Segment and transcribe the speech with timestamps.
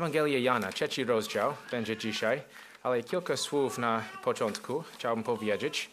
[0.00, 2.42] Ewangelia Jana, trzeci rozdział będzie dzisiaj,
[2.82, 5.90] ale kilka słów na początku chciałbym powiedzieć.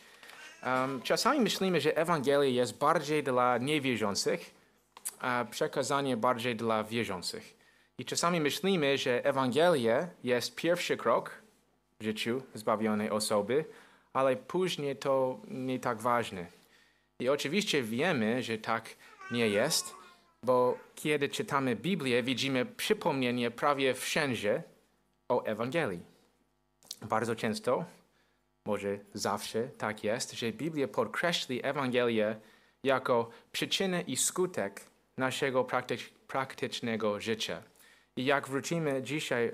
[0.65, 4.53] Um, czasami myślimy, że Ewangelia jest bardziej dla niewierzących,
[5.19, 7.57] a przekazanie bardziej dla wierzących.
[7.97, 11.31] I czasami myślimy, że Ewangelia jest pierwszy krok
[11.99, 13.65] w życiu zbawionej osoby,
[14.13, 16.45] ale później to nie tak ważne.
[17.19, 18.89] I oczywiście wiemy, że tak
[19.31, 19.96] nie jest,
[20.47, 24.63] bo kiedy czytamy Biblię, widzimy przypomnienie prawie wszędzie
[25.29, 26.05] o Ewangelii.
[27.01, 27.85] Bardzo często,
[28.65, 32.35] może zawsze tak jest, że Biblia podkreśli Ewangelię
[32.83, 34.81] jako przyczynę i skutek
[35.17, 37.63] naszego praktycz praktycznego życia.
[38.15, 39.53] I jak wrócimy dzisiaj e,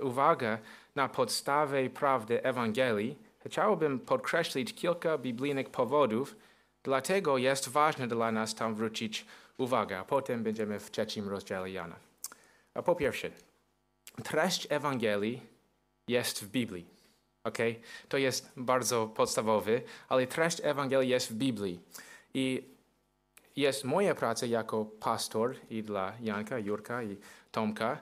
[0.00, 0.58] uwagę
[0.94, 6.36] na podstawę prawdy Ewangelii, chciałbym podkreślić kilka biblijnych powodów,
[6.82, 9.26] dlatego jest ważne dla nas tam wrócić
[9.58, 11.96] uwagę, a potem będziemy w trzecim rozdziale Jana.
[12.74, 13.30] A po pierwsze,
[14.24, 15.42] treść Ewangelii
[16.08, 16.86] jest w Biblii.
[17.44, 17.80] Okay?
[18.08, 21.80] To jest bardzo podstawowy, ale treść Ewangelii jest w Biblii.
[22.34, 22.62] I
[23.56, 27.16] jest moja praca jako pastor i dla Janka, Jurka i
[27.52, 27.98] Tomka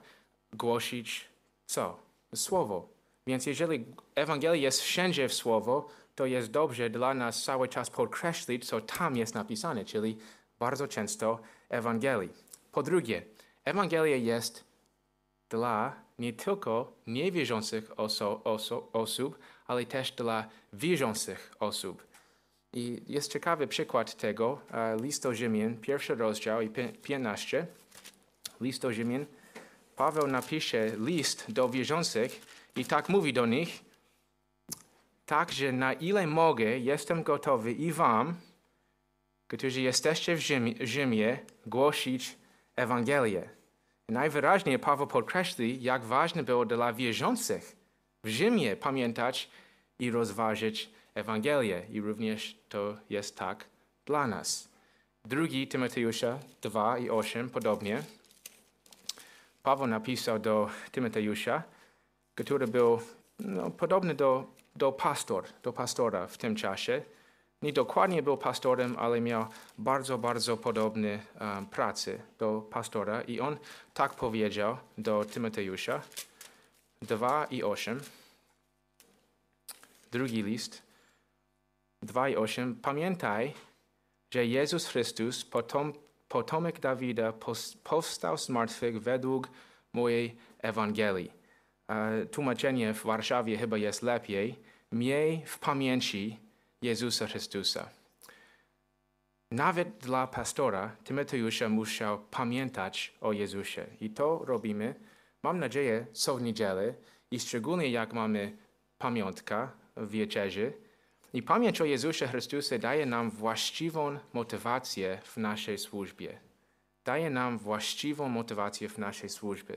[0.52, 1.28] głosić
[1.66, 2.04] co?
[2.34, 2.88] Słowo.
[3.26, 8.68] Więc jeżeli Ewangelia jest wszędzie w Słowo, to jest dobrze dla nas cały czas podkreślić,
[8.68, 10.18] co tam jest napisane, czyli
[10.64, 12.32] bardzo często Ewangelii.
[12.72, 13.22] Po drugie,
[13.64, 14.64] Ewangelia jest
[15.48, 22.06] dla nie tylko niewierzących oso, oso, osób, ale też dla wierzących osób.
[22.72, 24.60] I jest ciekawy przykład tego,
[25.00, 26.70] list do Rzymian, pierwszy rozdział i
[27.02, 27.66] 15.
[28.60, 29.26] List do Rzymian.
[29.96, 32.40] Paweł napisze list do wierzących
[32.76, 33.84] i tak mówi do nich,
[35.26, 38.34] także na ile mogę, jestem gotowy i wam,
[39.48, 40.40] którzy jesteście w
[40.80, 42.38] Rzymie, głosić
[42.76, 43.48] Ewangelię.
[44.08, 47.76] Najwyraźniej Paweł podkreśli, jak ważne było dla wierzących
[48.24, 49.50] w Rzymie pamiętać
[49.98, 51.82] i rozważyć Ewangelię.
[51.90, 53.64] I również to jest tak
[54.06, 54.68] dla nas.
[55.24, 58.02] Drugi Tymoteusza 2 i 8 podobnie.
[59.62, 61.62] Paweł napisał do Tymoteusza,
[62.34, 63.00] który był
[63.38, 67.02] no, podobny do, do pastor, do pastora w tym czasie.
[67.64, 69.46] Nie dokładnie był pastorem, ale miał
[69.78, 73.22] bardzo, bardzo podobne um, pracy do pastora.
[73.22, 73.56] I on
[73.94, 76.02] tak powiedział do Tymoteusza
[77.02, 78.00] 2 i 8.
[80.12, 80.82] Drugi list
[82.02, 82.76] 2 i 8.
[82.82, 83.54] Pamiętaj,
[84.30, 85.92] że Jezus Chrystus, potom,
[86.28, 87.32] potomek Dawida,
[87.84, 89.48] powstał z martwych według
[89.92, 91.32] mojej Ewangelii.
[92.32, 94.58] Tłumaczenie w Warszawie chyba jest lepiej.
[94.92, 96.43] Miej w pamięci
[96.84, 97.88] Jezusa Chrystusa.
[99.50, 103.86] Nawet dla pastora Tymoteusza musiał pamiętać o Jezusie.
[104.00, 104.94] I to robimy,
[105.42, 106.94] mam nadzieję, co w niedzielę
[107.30, 108.56] i szczególnie jak mamy
[108.98, 110.72] pamiątka w wieczerzy.
[111.32, 116.38] I pamięć o Jezusie Chrystusie daje nam właściwą motywację w naszej służbie.
[117.04, 119.76] Daje nam właściwą motywację w naszej służbie.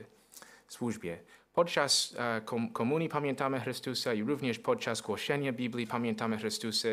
[0.68, 1.18] służbie.
[1.58, 2.40] Podczas e,
[2.72, 6.88] komunii pamiętamy Chrystusa i również podczas głoszenia Biblii pamiętamy Chrystusa.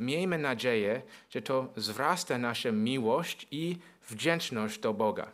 [0.00, 3.78] Miejmy nadzieję, że to zwrasta nasza miłość i
[4.08, 5.32] wdzięczność do Boga.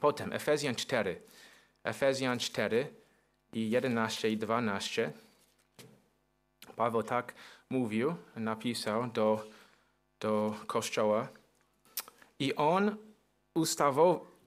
[0.00, 1.20] Potem Efezjan 4.
[1.84, 2.86] Efezjan 4
[3.52, 5.12] i 11 i 12.
[6.76, 7.34] Paweł tak
[7.70, 9.44] mówił, napisał do,
[10.20, 11.28] do Kościoła.
[12.38, 12.96] I on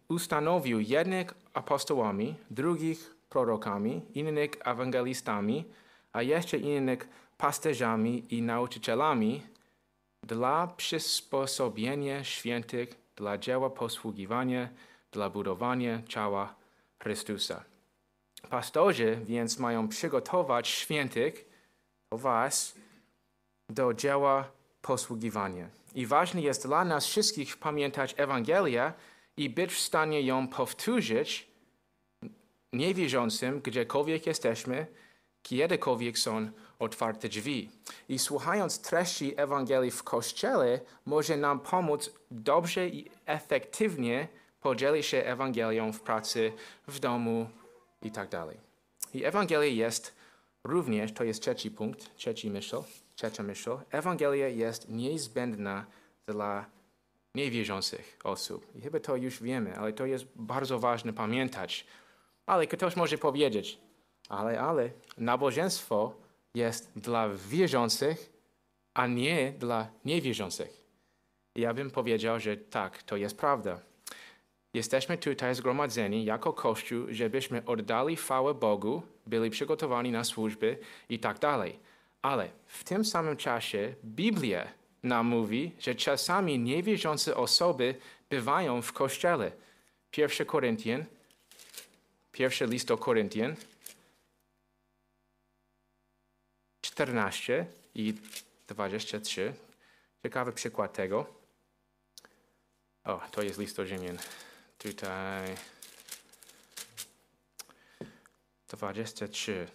[0.07, 5.65] ustanowił jednych apostołami, drugich prorokami, innych ewangelistami,
[6.13, 7.07] a jeszcze innych
[7.37, 9.41] pasterzami i nauczycielami
[10.23, 14.69] dla przysposobienia świętych dla dzieła posługiwania,
[15.11, 16.55] dla budowania ciała
[17.03, 17.63] Chrystusa.
[18.49, 21.45] Pastorzy więc mają przygotować świętych,
[22.11, 22.75] was,
[23.69, 24.47] do dzieła
[24.81, 25.69] posługiwania.
[25.95, 28.93] I ważne jest dla nas wszystkich pamiętać Ewangelię
[29.37, 31.54] i być w stanie ją powtórzyć
[32.77, 34.87] niewierzącym, gdziekolwiek jesteśmy,
[35.43, 36.49] kiedykolwiek są
[36.79, 37.69] otwarte drzwi.
[38.09, 44.27] I słuchając treści Ewangelii w Kościele, może nam pomóc dobrze i efektywnie
[44.61, 46.53] podzielić się Ewangelią w pracy,
[46.87, 47.49] w domu
[48.01, 48.57] i tak dalej.
[49.13, 50.15] I Ewangelia jest
[50.63, 52.77] również, to jest trzeci punkt, trzeci myśl,
[53.15, 55.85] trzecia myśl, Ewangelia jest niezbędna
[56.27, 56.65] dla
[57.35, 58.67] niewierzących osób.
[58.75, 61.85] I chyba to już wiemy, ale to jest bardzo ważne pamiętać,
[62.45, 63.77] ale ktoś może powiedzieć,
[64.29, 66.13] ale, ale, nabożeństwo
[66.55, 68.33] jest dla wierzących,
[68.93, 70.85] a nie dla niewierzących.
[71.55, 73.79] Ja bym powiedział, że tak, to jest prawda.
[74.73, 80.77] Jesteśmy tutaj zgromadzeni jako Kościół, żebyśmy oddali chwałę Bogu, byli przygotowani na służby
[81.09, 81.79] i tak dalej.
[82.21, 84.67] Ale w tym samym czasie Biblia
[85.03, 87.95] nam mówi, że czasami niewierzące osoby
[88.29, 89.51] bywają w Kościele.
[90.17, 91.05] 1 Koryntian,
[92.35, 93.55] pierwszy list do Koryntian,
[96.81, 97.65] 14
[97.95, 98.13] i
[98.67, 99.53] 23.
[100.23, 101.25] Ciekawy przykład tego.
[103.03, 104.17] O, to jest list do Rzymian.
[104.77, 105.55] Tutaj
[108.67, 109.67] 23.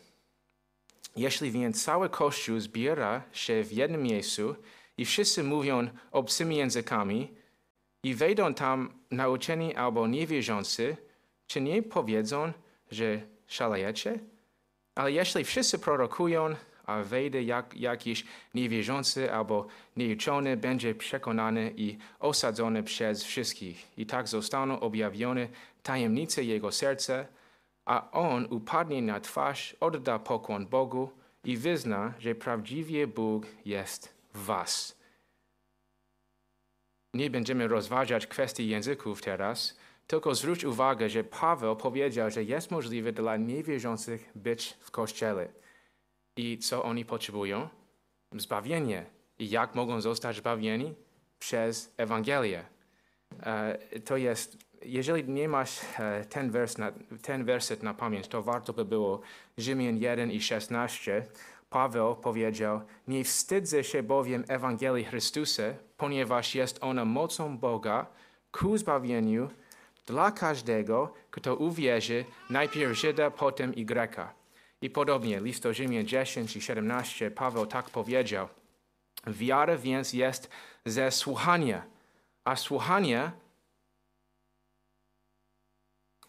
[1.16, 4.56] Jeśli więc cały Kościół zbiera się w jednym miejscu
[4.96, 7.34] i wszyscy mówią obcymi językami
[8.02, 11.09] i wejdą tam nauczeni albo niewierzący,
[11.50, 12.52] czy nie powiedzą,
[12.90, 14.18] że szalejecie?
[14.94, 16.54] Ale jeśli wszyscy prorokują,
[16.86, 18.24] a wejdzie jak, jakiś
[18.54, 19.66] niewierzący albo
[19.96, 23.86] nieuczony, będzie przekonany i osadzony przez wszystkich.
[23.98, 25.48] I tak zostaną objawione
[25.82, 27.26] tajemnice jego serca,
[27.84, 31.10] a on upadnie na twarz, odda pokłon Bogu
[31.44, 34.96] i wyzna, że prawdziwie Bóg jest w was.
[37.14, 39.79] Nie będziemy rozważać kwestii języków teraz,
[40.10, 45.48] tylko zwróć uwagę, że Paweł powiedział, że jest możliwe dla niewierzących być w Kościele.
[46.36, 47.68] I co oni potrzebują?
[48.32, 49.06] Zbawienie.
[49.38, 50.94] I jak mogą zostać zbawieni?
[51.38, 52.64] Przez Ewangelię.
[53.42, 56.92] E, to jest, jeżeli nie masz e, ten, wers na,
[57.22, 59.20] ten werset na pamięć, to warto by było
[59.58, 61.26] Rzymian 1 i 16.
[61.70, 65.62] Paweł powiedział, nie wstydzę się bowiem Ewangelii Chrystusa,
[65.96, 68.06] ponieważ jest ona mocą Boga
[68.52, 69.48] ku zbawieniu
[70.06, 74.34] dla każdego, kto uwierzy, najpierw Żyda, potem i Greka.
[74.82, 78.48] I podobnie, list do Rzymian 10 i 17, Paweł tak powiedział.
[79.26, 80.50] Wiara więc jest
[80.84, 81.82] ze słuchania,
[82.44, 83.32] a słuchanie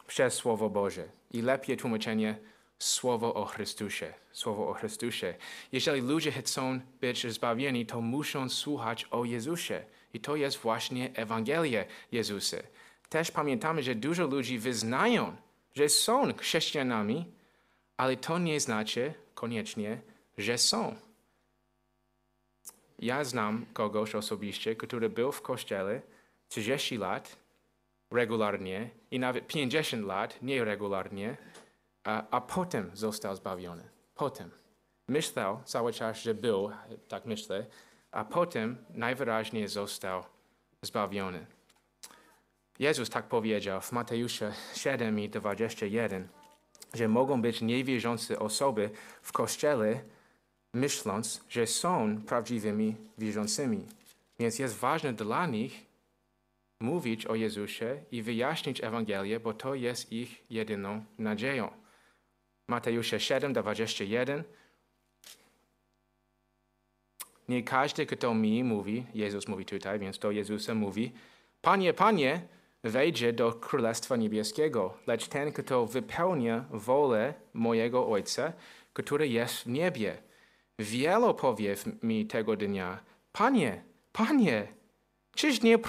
[0.08, 1.08] przez Słowo Boże.
[1.32, 2.36] I lepiej tłumaczenie
[2.80, 4.14] Słowo o Chrystusie.
[4.32, 5.36] Słowo o Chrystusie.
[5.72, 9.84] Jeżeli ludzie chcą być zbawieni, to muszą słuchać o Jezusie.
[10.14, 12.58] I to jest właśnie Ewangelia Jezusa.
[13.12, 15.36] Też pamiętamy, że dużo ludzi wyznają,
[15.76, 17.32] że są chrześcijanami,
[17.98, 20.02] ale to nie znaczy koniecznie,
[20.38, 20.96] że są.
[23.00, 26.02] Ja znam kogoś osobiście, który był w kościele
[26.48, 27.38] 30 lat
[28.12, 31.38] regularnie i nawet 50 lat nieregularnie,
[32.04, 33.84] a, a potem został zbawiony.
[34.16, 34.52] Potem.
[35.08, 36.72] Myślał cały czas, że był,
[37.08, 37.66] tak myślę,
[38.12, 40.24] a potem najwyraźniej został
[40.82, 41.46] zbawiony.
[42.82, 46.28] Jezus tak powiedział w Mateusza 7 i 21
[46.94, 48.90] że mogą być niewierzące osoby
[49.22, 50.02] w kościele,
[50.74, 53.86] myśląc, że są prawdziwymi wierzącymi.
[54.40, 55.86] Więc jest ważne dla nich
[56.80, 61.72] mówić o Jezusie i wyjaśnić Ewangelię, bo to jest ich jedyną nadzieją.
[62.68, 64.44] Mateusza 7, 21.
[67.50, 71.12] Nie każdy, kto mi mówi, Jezus mówi tutaj, więc to Jezusa mówi,
[71.62, 72.42] Panie, Panie,
[72.84, 78.54] wejdzie do Królestwa Niebieskiego, lecz ten, kto wypełnia wolę mojego Ojca,
[78.94, 80.18] który jest w niebie.
[80.80, 83.00] Wielo powie mi tego dnia,
[83.32, 83.84] Panie,
[84.14, 84.68] Panie,
[85.36, 85.80] czyż nie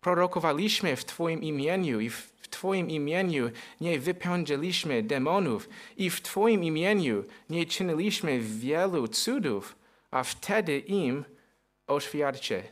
[0.00, 3.50] prorokowaliśmy w Twoim imieniu i w Twoim imieniu
[3.80, 9.76] nie wypędziliśmy demonów i w Twoim imieniu nie czyniliśmy wielu cudów,
[10.10, 11.24] a wtedy im
[11.86, 12.62] oświadczę,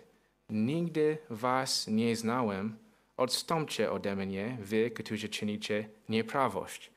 [0.50, 2.78] nigdy Was nie znałem,
[3.18, 6.90] odstąpcie ode mnie, wy, którzy czynicie nieprawość.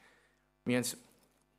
[0.67, 0.97] Więc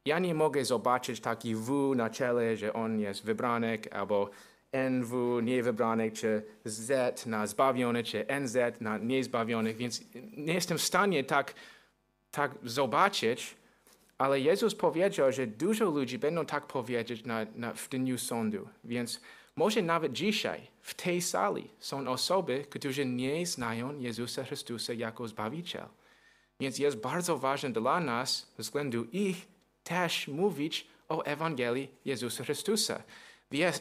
[0.04, 4.30] ja nie mogę zobaczyć taki W na czele, że on jest wybranek, albo
[4.72, 10.04] NW niewybranek, czy Z na zbawiony, czy NZ na niezbawionych, więc
[10.36, 11.54] nie jestem w stanie tak,
[12.30, 13.56] tak zobaczyć,
[14.18, 19.20] ale Jezus powiedział, że dużo ludzi będą tak powiedzieć na, na, w dniu sądu, więc
[19.56, 25.86] może nawet dzisiaj w tej sali są osoby, które nie znają Jezusa Chrystusa jako Zbawiciel.
[26.60, 29.48] Więc jest bardzo ważne dla nas, ze względu ich,
[29.84, 33.02] też mówić o Ewangelii Jezusa Chrystusa.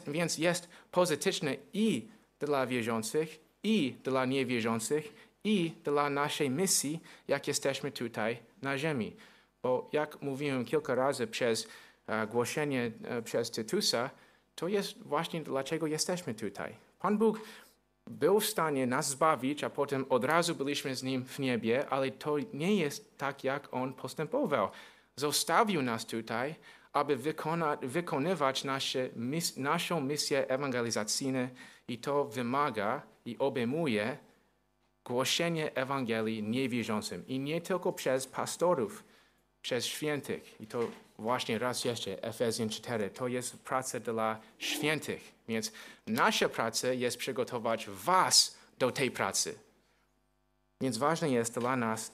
[0.06, 5.14] Więc jest pozytyczne i dla wierzących, i dla niewierzących,
[5.44, 9.16] i dla naszej misji, jak jesteśmy tutaj na ziemi.
[9.62, 14.10] Bo jak mówiłem kilka razy przez uh, głoszenie uh, przez Tytusa,
[14.54, 16.74] to jest właśnie dlaczego jesteśmy tutaj.
[16.98, 17.40] Pan Bóg
[18.06, 22.10] był w stanie nas zbawić, a potem od razu byliśmy z Nim w niebie, ale
[22.10, 24.68] to nie jest tak, jak On postępował.
[25.16, 26.54] Zostawił nas tutaj,
[26.92, 27.18] aby
[27.82, 31.48] wykonywać nasze, mis, naszą misję ewangelizacyjną
[31.88, 34.18] i to wymaga i obejmuje
[35.04, 39.04] głoszenie Ewangelii niewierzącym i nie tylko przez pastorów,
[39.62, 40.60] przez świętych.
[40.60, 40.88] I to
[41.22, 45.32] właśnie raz jeszcze, Efezjan 4, to jest praca dla świętych.
[45.48, 45.72] Więc
[46.06, 49.54] nasza praca jest przygotować was do tej pracy.
[50.80, 52.12] Więc ważne jest dla nas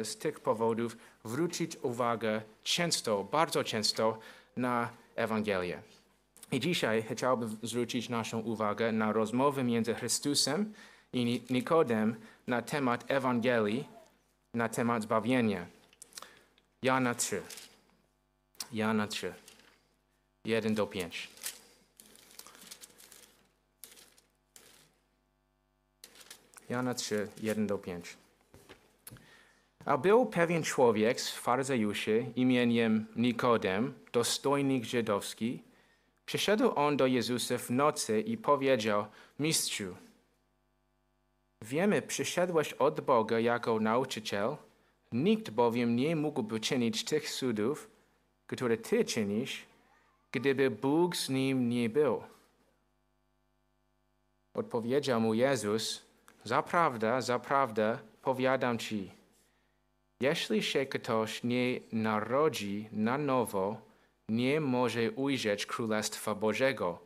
[0.00, 4.18] e, z tych powodów zwrócić uwagę często, bardzo często
[4.56, 5.82] na Ewangelię.
[6.52, 10.72] I dzisiaj chciałbym zwrócić naszą uwagę na rozmowę między Chrystusem
[11.12, 13.88] i Nikodem na temat Ewangelii,
[14.54, 15.66] na temat zbawienia.
[16.82, 17.42] Jana 3.
[18.72, 19.34] Jana 3.
[20.44, 21.28] 1 do 5.
[26.68, 28.16] Jana 3, 1 do 5.
[29.84, 35.62] A był pewien człowiek z faryzeuszy imieniem Nikodem, dostojnik żydowski.
[36.26, 39.06] Przyszedł on do Jezusa w nocy i powiedział,
[39.38, 39.96] Mistrzu,
[41.62, 44.56] wiemy, przyszedłeś od Boga jako nauczyciel,
[45.12, 47.90] nikt bowiem nie mógłby czynić tych cudów,
[48.48, 49.66] które Ty czynisz,
[50.32, 52.22] gdyby Bóg z nim nie był.
[54.54, 56.08] Odpowiedział mu Jezus,
[56.44, 59.10] Zaprawdę, zaprawdę, powiadam Ci,
[60.20, 63.80] jeśli się ktoś nie narodzi na nowo,
[64.28, 66.98] nie może ujrzeć Królestwa Bożego.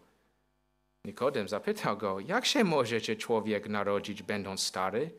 [1.04, 5.11] Nikodem zapytał go, jak się może człowiek narodzić, będąc stary?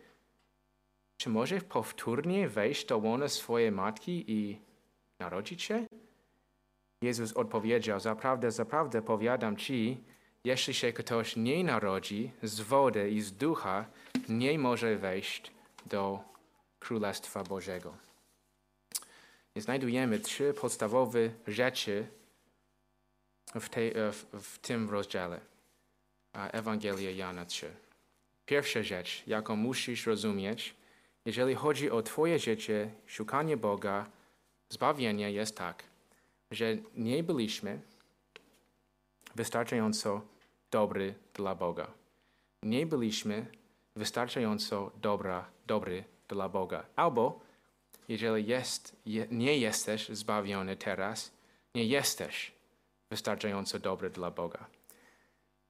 [1.18, 4.60] Czy może powtórnie wejść do łona swojej matki i
[5.20, 5.86] narodzić się?
[7.04, 10.04] Jezus odpowiedział, zaprawdę, zaprawdę powiadam Ci,
[10.44, 13.86] jeśli się ktoś nie narodzi z wody i z ducha,
[14.30, 15.52] nie może wejść
[15.86, 16.20] do
[16.80, 17.94] Królestwa Bożego.
[19.56, 22.08] I znajdujemy trzy podstawowe rzeczy
[23.56, 25.40] w, tej, w, w tym rozdziale.
[26.34, 27.72] Ewangelia Jana 3.
[28.46, 30.76] Pierwsza rzecz, jaką musisz rozumieć,
[31.26, 34.06] jeżeli chodzi o Twoje życie, szukanie Boga,
[34.70, 35.84] zbawienie jest tak,
[36.54, 37.80] że nie byliśmy
[39.36, 40.22] wystarczająco
[40.72, 41.88] dobry dla Boga.
[42.64, 43.46] Nie byliśmy
[43.96, 46.86] wystarczająco dobra, dobry dla Boga.
[46.96, 47.40] Albo
[48.08, 51.32] jeżeli jest, je, nie jesteś zbawiony teraz,
[51.76, 52.52] nie jesteś
[53.10, 54.66] wystarczająco dobry dla Boga.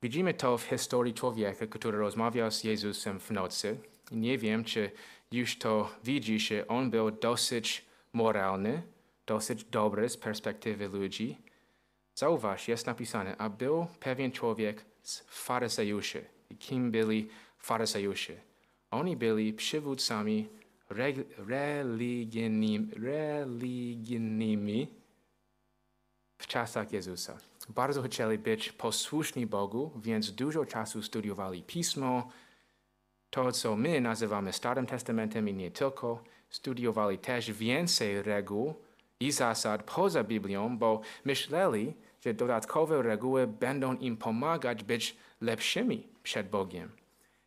[0.01, 3.77] Widzimy to w historii człowieka, który rozmawiał z Jezusem w nocy.
[4.11, 4.91] Nie wiem, czy
[5.31, 8.83] już to widzisz, że on był dosyć moralny,
[9.25, 11.37] dosyć dobry z perspektywy ludzi.
[12.15, 16.25] Zauważ, jest napisane, a był pewien człowiek z faryzeuszy.
[16.49, 18.37] I kim byli faryzeuszy?
[18.91, 20.49] Oni byli przywódcami
[21.37, 24.87] religijnymi, religijnymi
[26.37, 27.37] w czasach Jezusa.
[27.69, 32.29] Bardzo chcieli być posłuszni Bogu, więc dużo czasu studiowali Pismo,
[33.29, 36.23] to co my nazywamy Starym Testamentem i nie tylko.
[36.49, 38.73] Studiowali też więcej reguł
[39.19, 46.49] i zasad poza Biblią, bo myśleli, że dodatkowe reguły będą im pomagać być lepszymi przed
[46.49, 46.91] Bogiem.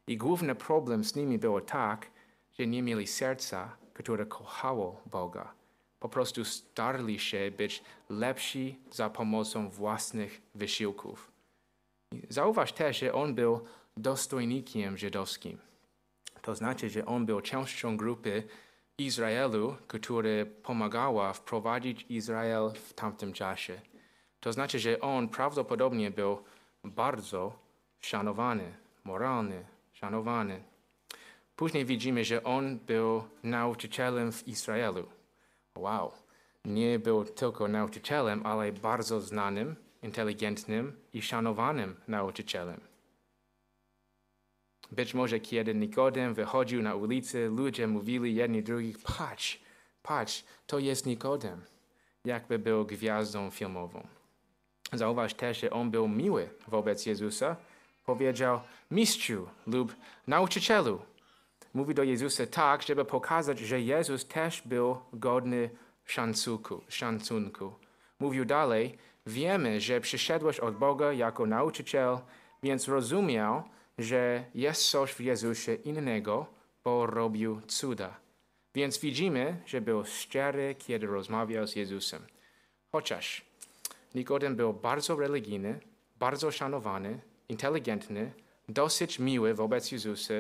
[0.07, 2.11] I główny problem z nimi był tak,
[2.59, 5.53] że nie mieli serca, które kochało Boga.
[5.99, 11.33] Po prostu starali się być lepsi za pomocą własnych wysiłków.
[12.29, 13.61] Zauważ też, że on był
[13.97, 15.59] dostojnikiem żydowskim.
[16.43, 18.43] To znaczy, że on był częścią grupy
[18.99, 20.29] Izraelu, która
[20.63, 23.81] pomagała wprowadzić Izrael w tamtym czasie.
[24.41, 26.43] To znaczy, że on prawdopodobnie był
[26.85, 27.59] bardzo
[28.01, 28.73] szanowany,
[29.05, 30.63] moralny, szanowany.
[31.57, 35.07] Później widzimy, że on był nauczycielem w Izraelu.
[35.75, 36.13] Wow,
[36.65, 42.81] nie był tylko nauczycielem, ale bardzo znanym, inteligentnym i szanowanym nauczycielem.
[44.93, 49.61] Być może kiedy Nikodem wychodził na ulicę, ludzie mówili jedni drugich, patrz,
[50.03, 51.61] patrz, to jest Nikodem,
[52.25, 54.07] jakby był gwiazdą filmową.
[54.93, 57.57] Zauważ też, że on był miły wobec Jezusa.
[58.05, 59.95] Powiedział mistrzu lub
[60.27, 61.03] nauczycielu.
[61.75, 65.71] Mówi do Jezusa tak, żeby pokazać, że Jezus też był godny
[66.05, 66.81] szacunku.
[66.89, 67.73] szacunku.
[68.21, 72.19] Mówił dalej, wiemy, że przyszedłeś od Boga jako nauczyciel,
[72.63, 73.63] więc rozumiał,
[73.99, 76.47] że jest coś w Jezusie innego,
[76.85, 78.21] bo robił cuda.
[78.75, 82.27] Więc widzimy, że był szczery, kiedy rozmawiał z Jezusem.
[82.93, 83.45] Chociaż
[84.15, 85.81] Nikodem był bardzo religijny,
[86.17, 88.33] bardzo szanowany, inteligentny,
[88.69, 90.35] dosyć miły wobec Jezusa,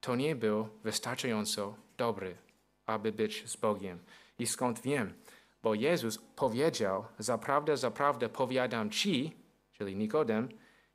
[0.00, 2.36] to nie był wystarczająco dobry,
[2.86, 3.98] aby być z Bogiem.
[4.38, 5.14] I skąd wiem?
[5.62, 9.36] Bo Jezus powiedział, zaprawdę, zaprawdę powiadam Ci,
[9.72, 10.48] czyli Nikodem,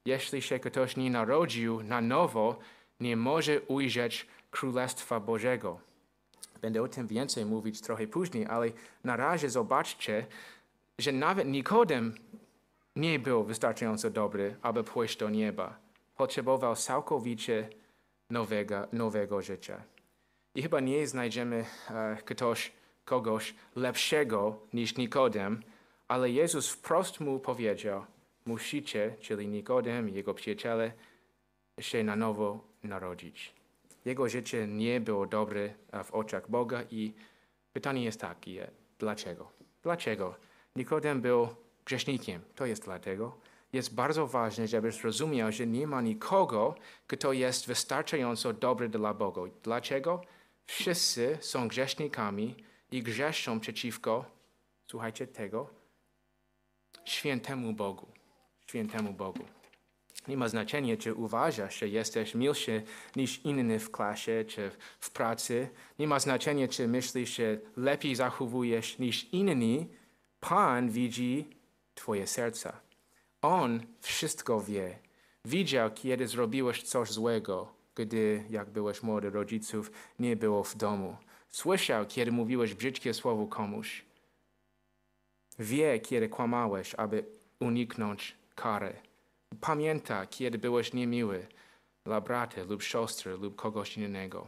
[0.08, 2.60] jeśli się ktoś nie narodził na nowo,
[3.00, 5.80] nie może ujrzeć Królestwa Bożego.
[6.62, 8.68] Będę o tym więcej mówić trochę później, ale
[9.04, 10.26] na razie zobaczcie,
[11.00, 12.16] że nawet Nikodem
[12.96, 15.78] nie był wystarczająco dobry, aby pójść do nieba.
[16.18, 17.70] Potrzebował całkowicie
[18.30, 19.82] nowego, nowego życia.
[20.56, 22.72] I chyba nie znajdziemy e, ktoś,
[23.06, 25.64] kogoś lepszego niż Nikodem,
[26.08, 28.06] ale Jezus wprost mu powiedział,
[28.48, 30.92] musicie, czyli Nikodem jego przyjaciele,
[31.80, 33.54] się na nowo narodzić.
[34.06, 35.74] Jego życie nie było dobre
[36.04, 37.14] w oczach Boga i
[37.74, 39.52] pytanie jest takie, dlaczego?
[39.84, 40.36] Dlaczego?
[40.76, 41.48] Nikodem był
[41.86, 43.38] grzesznikiem, to jest dlatego.
[43.74, 46.76] Jest bardzo ważne, żebyś zrozumiał, że nie ma nikogo,
[47.08, 49.42] kto jest wystarczająco dobry dla Boga.
[49.64, 50.22] Dlaczego?
[50.66, 52.56] Wszyscy są grzesznikami
[52.92, 54.26] i grzeszą przeciwko,
[54.88, 55.70] słuchajcie tego,
[57.06, 58.17] świętemu Bogu.
[58.68, 59.46] Świętemu Bogu.
[60.28, 62.84] Nie ma znaczenia, czy uważasz, że jesteś milszy
[63.16, 65.70] niż inny w klasie czy w pracy.
[66.00, 69.88] Nie ma znaczenia, czy myślisz, że lepiej zachowujesz niż inni.
[70.40, 71.46] Pan widzi
[71.96, 72.74] Twoje serce.
[73.42, 75.00] On wszystko wie.
[75.46, 81.18] Widział, kiedy zrobiłeś coś złego, gdy, jak byłeś młody, rodziców nie było w domu.
[81.50, 84.06] Słyszał, kiedy mówiłeś brzydkie słowo komuś.
[85.60, 87.26] Wie, kiedy kłamałeś, aby
[87.60, 88.94] uniknąć kary.
[89.62, 91.48] Pamięta, kiedy byłeś niemiły
[92.06, 94.48] dla brata lub siostry lub kogoś innego.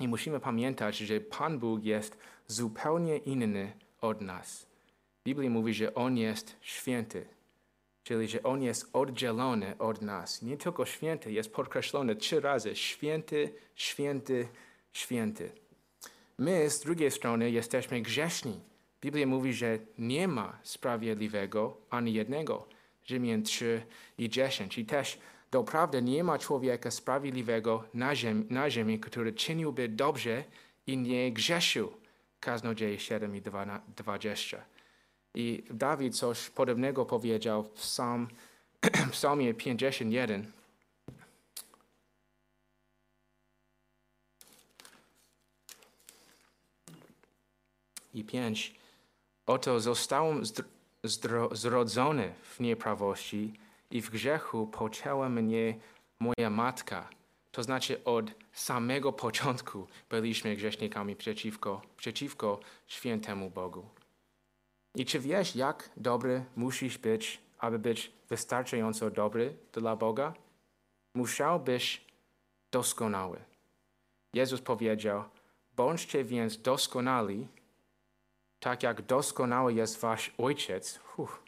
[0.00, 4.66] I musimy pamiętać, że Pan Bóg jest zupełnie inny od nas.
[5.24, 7.26] Biblia mówi, że On jest święty,
[8.04, 10.42] czyli że On jest oddzielony od nas.
[10.42, 14.48] Nie tylko święty, jest podkreślony trzy razy: święty, święty,
[14.92, 15.52] święty.
[16.38, 18.60] My z drugiej strony jesteśmy grzeszni.
[19.00, 22.75] Biblia mówi, że nie ma sprawiedliwego ani jednego.
[23.06, 23.82] Rzymian 3
[24.18, 24.78] i 10.
[24.78, 25.18] I też
[25.50, 30.44] doprawdy nie ma człowieka sprawiedliwego na ziemi, na ziemi, który czyniłby dobrze
[30.86, 31.92] i nie grzeszył.
[32.40, 33.42] Kaznodzieje 7 i
[33.96, 34.64] 20.
[35.34, 38.28] I Dawid coś podobnego powiedział w Psalm,
[39.12, 40.52] Psalmie 51.
[48.14, 48.74] I 5.
[49.46, 50.42] Oto zostałem
[51.52, 53.52] zrodzony w nieprawości
[53.90, 55.78] i w grzechu poczęła mnie
[56.20, 57.08] moja matka.
[57.52, 63.88] To znaczy od samego początku byliśmy grzesznikami przeciwko, przeciwko świętemu Bogu.
[64.94, 70.34] I czy wiesz, jak dobry musisz być, aby być wystarczająco dobry dla Boga?
[71.14, 72.04] Musiałbyś
[72.72, 73.38] doskonały.
[74.34, 75.24] Jezus powiedział,
[75.76, 77.48] bądźcie więc doskonali,
[78.66, 81.42] tak jak doskonały jest wasz Ojciec, uf,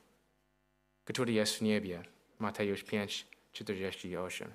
[1.04, 2.02] który jest w niebie.
[2.38, 4.52] Mateusz 5, 48.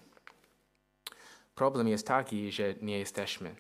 [1.56, 3.56] Problem jest taki, że nie jesteśmy.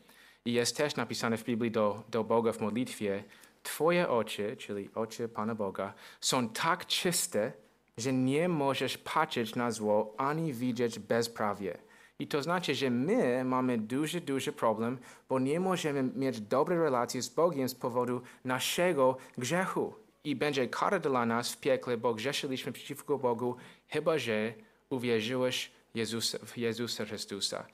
[0.45, 3.23] I jest też napisane w Biblii do, do Boga w modlitwie,
[3.63, 7.51] Twoje oczy, czyli oczy Pana Boga, są tak czyste,
[7.97, 11.77] że nie możesz patrzeć na zło ani widzieć bezprawie.
[12.23, 14.97] I to znaczy, że my mamy duży, duży problem,
[15.29, 19.93] bo nie możemy mieć dobrej relacji z Bogiem z powodu naszego grzechu.
[20.23, 23.55] I będzie kara dla nas w piekle, bo grzeszyliśmy przeciwko Bogu,
[23.87, 24.53] chyba że
[24.89, 27.65] uwierzyłeś Jezusa, w Jezusa Chrystusa.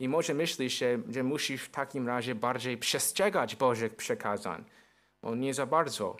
[0.00, 4.64] I może myślisz, że, że musisz w takim razie bardziej przestrzegać Bożych przekazań.
[5.22, 6.16] No nie za bardzo.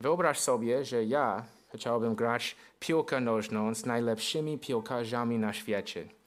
[0.00, 6.19] Wyobraź sobie, że ja chciałbym grać piłkę nożną z najlepszymi piłkarzami na świecie.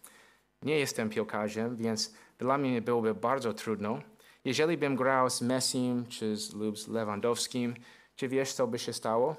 [0.63, 3.99] Nie jestem piłkarzem, więc dla mnie byłoby bardzo trudno.
[4.45, 7.75] Jeżeli bym grał z Messim czy z, lub z Lewandowskim,
[8.15, 9.35] czy wiesz, co by się stało?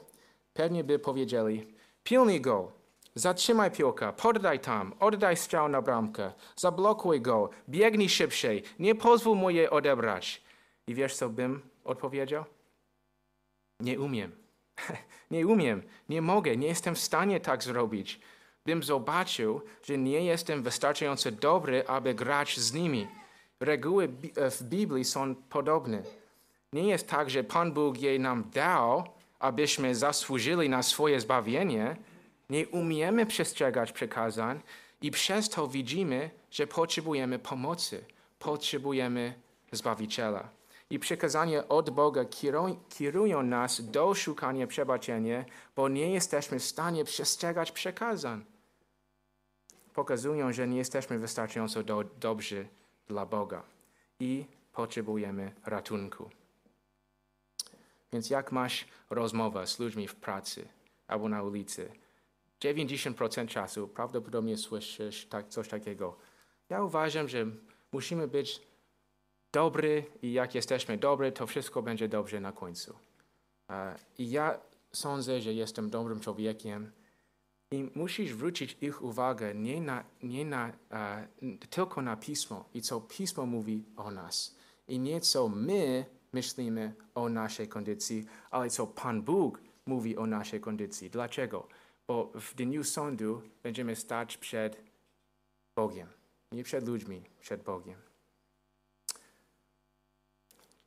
[0.55, 2.73] Pewnie by powiedzieli, pilnij go,
[3.15, 9.51] zatrzymaj piłkę, poddaj tam, oddaj strzał na bramkę, zablokuj go, biegnij szybciej, nie pozwól mu
[9.51, 10.43] je odebrać.
[10.87, 12.45] I wiesz, co bym odpowiedział?
[13.81, 14.33] Nie umiem.
[15.31, 18.21] nie umiem, nie mogę, nie jestem w stanie tak zrobić
[18.67, 23.07] bym zobaczył, że nie jestem wystarczająco dobry, aby grać z nimi.
[23.61, 26.03] Reguły e, w Biblii są podobne.
[26.73, 29.05] Nie jest tak, że Pan Bóg je nam dał,
[29.39, 31.97] abyśmy zasłużyli na swoje zbawienie.
[32.51, 34.61] Nie umiemy przestrzegać przekazań
[35.03, 38.05] i przez to widzimy, że potrzebujemy pomocy,
[38.39, 39.35] potrzebujemy
[39.73, 40.49] Zbawiciela.
[40.91, 42.25] I przekazania od Boga
[42.89, 45.45] kierują nas do szukania przebaczenia,
[45.77, 48.45] bo nie jesteśmy w stanie przestrzegać przekazań
[49.95, 52.69] pokazują, że nie jesteśmy wystarczająco do, dobrzy
[53.07, 53.63] dla Boga
[54.21, 56.31] i potrzebujemy ratunku.
[58.13, 60.69] Więc jak masz rozmowę z ludźmi w pracy
[61.07, 61.91] albo na ulicy,
[62.61, 66.17] 90% czasu prawdopodobnie słyszysz tak, coś takiego.
[66.69, 67.47] Ja uważam, że
[67.93, 68.63] musimy być
[69.53, 72.95] dobry i jak jesteśmy dobry, to wszystko będzie dobrze na końcu.
[73.71, 74.61] E, I ja
[74.93, 76.93] sądzę, że jestem dobrym człowiekiem
[77.75, 81.29] i musisz zwrócić ich uwagę nie, na, nie na, e,
[81.71, 84.57] tylko na Pismo i co Pismo mówi o nas.
[84.89, 90.61] I nie co my myślimy o naszej kondycji, ale co Pan Bóg mówi o naszej
[90.61, 91.11] kondycji.
[91.11, 91.69] Dlaczego?
[92.07, 94.77] Bo w dniu sądu będziemy stać przed
[95.77, 96.09] Bogiem.
[96.53, 97.97] Nie przed ludźmi, przed Bogiem.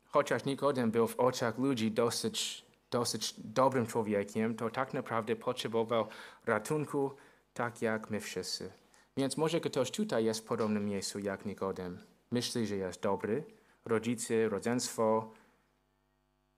[0.06, 6.08] Chociaż Nikodem był w oczach ludzi dosyć, dosyć dobrym człowiekiem, to tak naprawdę potrzebował
[6.46, 7.12] ratunku,
[7.54, 8.72] tak jak my wszyscy.
[9.18, 12.00] Więc może ktoś tutaj jest w podobnym miejscu jak Nikodem.
[12.32, 13.44] Myśli, że jest dobry,
[13.86, 15.32] rodzice, rodzeństwo,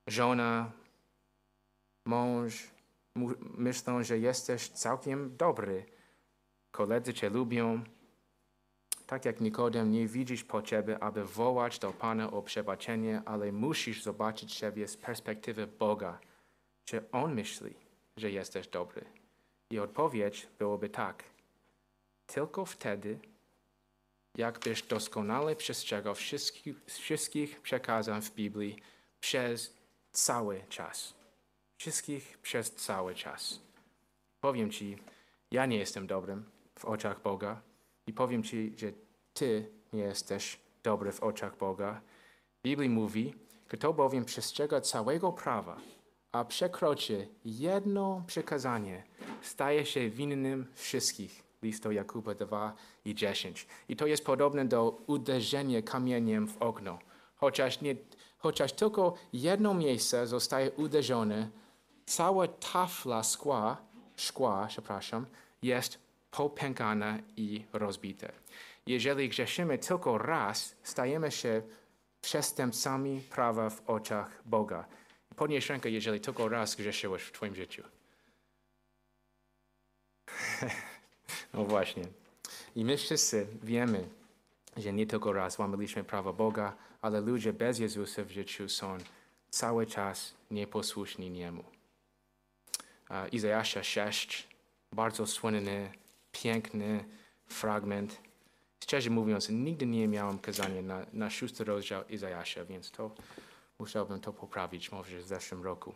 [0.07, 0.71] żona,
[2.05, 2.67] mąż
[3.57, 5.85] myślą, że jesteś całkiem dobry.
[6.71, 7.83] Koledzy cię lubią.
[9.09, 14.53] Tak jak Nikodem, nie widzisz potrzeby, aby wołać do Pana o przebaczenie, ale musisz zobaczyć
[14.53, 16.19] siebie z perspektywy Boga.
[16.85, 17.73] Czy On myśli,
[18.17, 19.05] że jesteś dobry?
[19.71, 21.23] I odpowiedź byłoby tak.
[22.25, 23.19] Tylko wtedy,
[24.37, 28.81] jakbyś doskonale przestrzegał wszystkich, wszystkich przekazań w Biblii
[29.19, 29.73] przez
[30.11, 31.13] cały czas.
[31.77, 33.59] Wszystkich przez cały czas.
[34.41, 34.97] Powiem Ci,
[35.51, 36.45] ja nie jestem dobrym
[36.79, 37.68] w oczach Boga
[38.09, 38.91] i powiem Ci, że
[39.33, 42.01] Ty nie jesteś dobry w oczach Boga.
[42.63, 43.33] Biblia mówi,
[43.67, 45.77] kto bowiem przestrzega całego prawa,
[46.31, 49.03] a przekroczy jedno przekazanie,
[49.41, 51.43] staje się winnym wszystkich.
[51.61, 52.73] List Jakuba 2
[53.05, 53.67] i 10.
[53.89, 56.99] I to jest podobne do uderzenia kamieniem w okno.
[57.35, 57.95] Chociaż, nie,
[58.37, 61.49] chociaż tylko jedno miejsce zostaje uderzone,
[62.05, 63.77] cała tafla szkła,
[64.15, 65.25] szkła przepraszam,
[65.61, 68.27] jest popękana i rozbita.
[68.85, 71.61] Jeżeli grzeszymy tylko raz, stajemy się
[72.21, 74.85] przestępcami prawa w oczach Boga.
[75.35, 77.83] Podnieś rękę, jeżeli tylko raz grzeszyłeś w Twoim życiu.
[81.53, 82.03] no właśnie.
[82.75, 84.09] I my wszyscy wiemy,
[84.77, 88.97] że nie tylko raz łamaliśmy prawo Boga, ale ludzie bez Jezusa w życiu są
[89.49, 91.63] cały czas nieposłuszni Niemu.
[93.09, 94.47] Uh, Izajasza 6,
[94.91, 95.91] bardzo słynny,
[96.31, 97.05] piękny
[97.45, 98.21] fragment.
[98.83, 103.11] Szczerze mówiąc, nigdy nie miałem kazania na, na szósty rozdział Izajasza, więc to
[103.79, 105.93] musiałbym to poprawić może w zeszłym roku.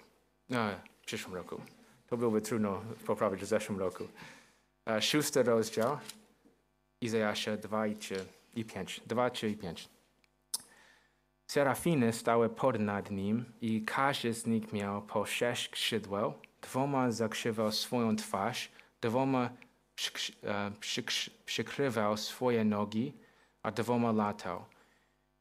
[0.50, 0.70] No,
[1.02, 1.62] w przyszłym roku.
[2.08, 4.08] To byłoby trudno poprawić w zeszłym roku.
[5.02, 5.98] Szósty rozdział
[7.02, 9.02] Izajasza 2 i 3 i 5.
[9.06, 9.90] 2, 3 i 5.
[11.48, 17.72] Serafiny stały pod nad nim i każdy z nich miał po sześć skrzydła, dwoma zakrzywał
[17.72, 19.50] swoją twarz, dwoma
[21.46, 23.14] przykrywał swoje nogi,
[23.64, 24.66] a dwoma latał.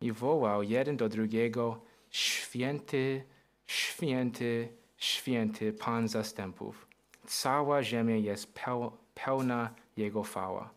[0.01, 3.25] I wołał jeden do drugiego, święty,
[3.67, 6.87] święty, święty Pan zastępów.
[7.27, 8.59] Cała ziemia jest
[9.15, 10.71] pełna Jego chwała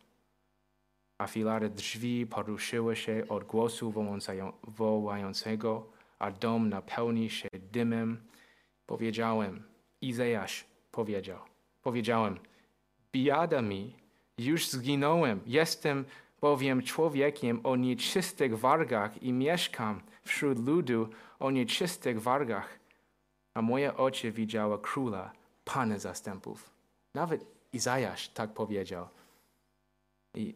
[1.18, 3.94] a filary drzwi poruszyły się od głosu
[4.64, 8.24] wołającego, a dom napełni się dymem.
[8.86, 9.64] Powiedziałem,
[10.02, 11.40] Izajasz powiedział,
[11.82, 12.40] powiedziałem,
[13.16, 13.94] biada mi,
[14.38, 16.06] już zginąłem, jestem
[16.42, 22.80] bowiem człowiekiem o nieczystych wargach i mieszkam wśród ludu o nieczystych wargach,
[23.54, 25.32] a moje oczy widziały króla,
[25.66, 26.70] Pana zastępów.
[27.14, 29.08] Nawet Izajasz tak powiedział.
[30.34, 30.56] I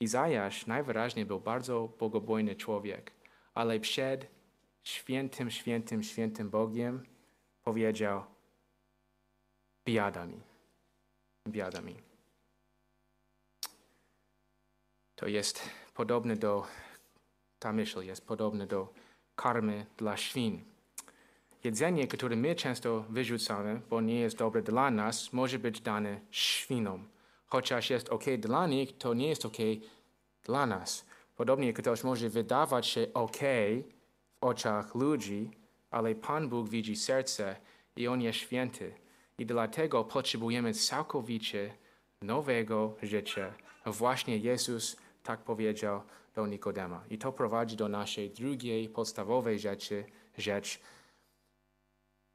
[0.00, 3.12] Izajasz najwyraźniej był bardzo bogobojny człowiek,
[3.54, 4.26] ale przed
[4.82, 7.02] świętym, świętym, świętym Bogiem
[7.64, 8.24] powiedział
[9.86, 10.49] biada mi,
[11.48, 11.96] biada mi.
[15.16, 15.62] To jest
[15.94, 16.66] podobne do,
[17.58, 18.88] ta myśl jest podobna do
[19.36, 20.64] karmy dla świn.
[21.64, 27.08] Jedzenie, które my często wyrzucamy, bo nie jest dobre dla nas, może być dane świnom
[27.50, 29.56] chociaż jest ok dla nich, to nie jest ok
[30.44, 31.06] dla nas.
[31.36, 33.38] Podobnie ktoś może wydawać się ok
[34.40, 35.50] w oczach ludzi,
[35.90, 37.56] ale Pan Bóg widzi serce
[37.96, 38.94] i On jest święty.
[39.40, 41.74] I dlatego potrzebujemy całkowicie
[42.22, 43.54] nowego życia.
[43.86, 46.02] Właśnie Jezus tak powiedział
[46.34, 47.04] do Nikodema.
[47.10, 50.04] I to prowadzi do naszej drugiej podstawowej rzeczy,
[50.38, 50.80] rzecz,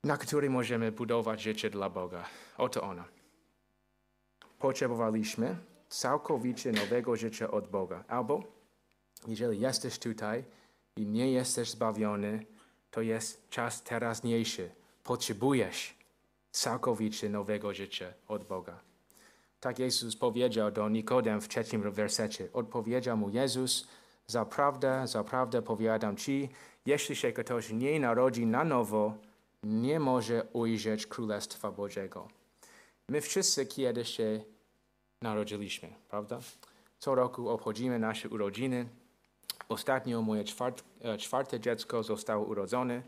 [0.04, 2.26] na której możemy budować życie dla Boga.
[2.58, 3.06] Oto ona
[4.60, 5.58] potrzebowaliśmy
[5.90, 8.04] całkowicie nowego życia od Boga.
[8.08, 8.44] Albo
[9.28, 10.44] jeżeli jesteś tutaj
[10.96, 12.46] i nie jesteś zbawiony,
[12.92, 14.72] to jest czas teraźniejszy.
[15.04, 16.05] Potrzebujesz
[16.56, 18.80] całkowicie nowego życia od Boga.
[19.60, 22.48] Tak Jezus powiedział do Nikodem w trzecim wersecie.
[22.54, 23.88] Odpowiedział mu Jezus,
[24.28, 26.50] Zaprawdę, zaprawdę powiadam ci,
[26.86, 29.14] jeśli się ktoś nie narodzi na nowo,
[29.64, 32.28] nie może ujrzeć Królestwa Bożego.
[33.10, 34.44] My wszyscy kiedyś się
[35.22, 36.40] narodziliśmy, prawda?
[37.00, 38.90] Co roku obchodzimy nasze urodziny.
[39.70, 43.02] Ostatnio moje czwart, e, czwarte dziecko zostało urodzone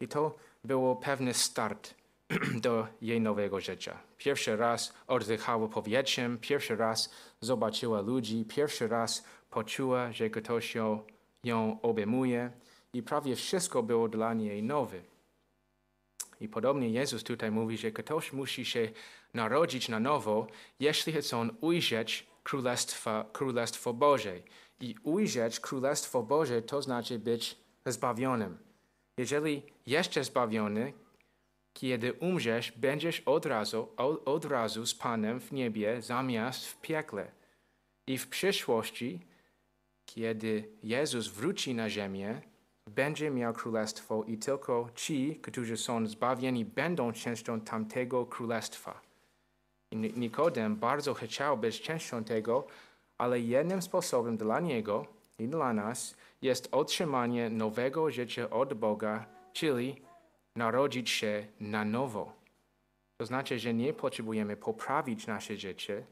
[0.00, 1.94] i to było pewny start
[2.66, 3.98] do jej nowego życia.
[4.18, 11.02] Pierwszy raz oddychała powietrzem, pierwszy raz zobaczyła ludzi, pierwszy raz poczuła, że ktoś ją,
[11.44, 12.50] ją obejmuje
[12.92, 15.00] i prawie wszystko było dla niej nowe.
[16.40, 18.88] I podobnie Jezus tutaj mówi, że ktoś musi się
[19.34, 20.46] narodzić na nowo,
[20.80, 24.34] jeśli chce on ujrzeć Królestwa, Królestwo Boże.
[24.80, 28.58] I ujrzeć Królestwo Boże to znaczy być zbawionym.
[29.16, 30.92] Jeżeli jesteś zbawiony,
[31.74, 33.88] kiedy umrzesz, będziesz od razu,
[34.24, 37.30] od razu z Panem w niebie zamiast w piekle.
[38.06, 39.20] I w przyszłości,
[40.06, 42.40] kiedy Jezus wróci na ziemię,
[42.90, 49.00] będzie miał królestwo i tylko ci, którzy są zbawieni, będą częścią tamtego królestwa.
[49.90, 52.66] I Nikodem bardzo chciał być częścią tego,
[53.18, 55.06] ale jednym sposobem dla niego
[55.38, 60.02] i dla nas jest otrzymanie nowego życia od Boga, czyli
[60.56, 62.32] narodzić się na nowo.
[63.16, 66.06] To znaczy, że nie potrzebujemy poprawić nasze życie,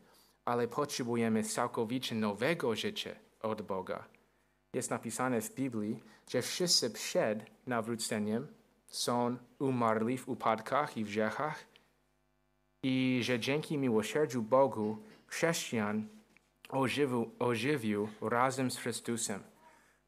[0.44, 4.04] ale potrzebujemy całkowicie nowego życia od Boga.
[4.74, 8.46] Jest napisane w Biblii, że wszyscy przed nawróceniem
[8.86, 11.64] są umarli w upadkach i grzechach
[12.82, 16.08] i że dzięki miłosierdziu Bogu chrześcijan
[16.68, 19.42] ożywił, ożywił razem z Chrystusem.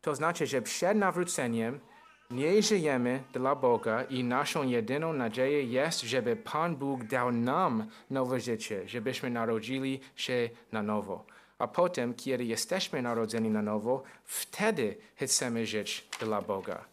[0.00, 1.80] To znaczy, że przed nawróceniem
[2.30, 8.40] nie żyjemy dla Boga i naszą jedyną nadzieją jest, żeby Pan Bóg dał nam nowe
[8.40, 11.24] życie, żebyśmy narodzili się na nowo.
[11.58, 16.84] A potem, kiedy jesteśmy narodzeni na nowo, wtedy chcemy żyć dla Boga.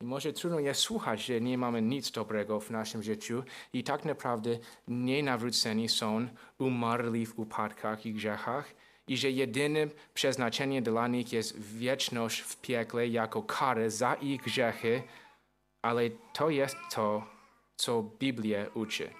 [0.00, 3.42] I może trudno jest słuchać, że nie mamy nic dobrego w naszym życiu
[3.72, 8.74] i tak naprawdę nienawróceni są umarli w upadkach i grzechach
[9.12, 15.02] i że jedynym przeznaczeniem dla nich jest wieczność w piekle jako karę za ich grzechy,
[15.82, 17.26] ale to jest to,
[17.76, 19.10] co Biblia uczy.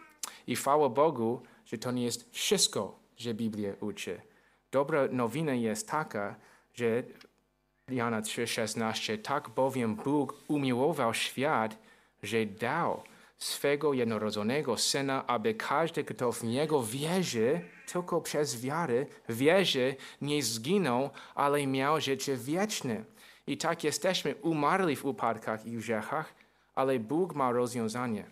[0.46, 4.20] I chwała Bogu, że to nie jest wszystko, że Biblia uczy.
[4.70, 6.36] Dobra nowina jest taka,
[6.74, 7.02] że
[7.88, 11.78] Jana 3,16 tak bowiem Bóg umiłował świat,
[12.22, 13.02] że dał
[13.38, 17.60] swego jednorodzonego Syna, aby każdy, kto w Niego wierzy,
[17.92, 23.04] tylko przez wiarę wierzy, nie zginął, ale miał życie wieczne.
[23.46, 26.34] I tak jesteśmy umarli w upadkach i grzechach,
[26.74, 28.24] ale Bóg ma rozwiązanie,